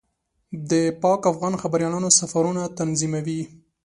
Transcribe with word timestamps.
د 0.69 0.71
پاک 1.01 1.21
افغان 1.31 1.53
خبریالانو 1.61 2.09
سفرونه 2.19 2.63
تنظیموي. 2.77 3.41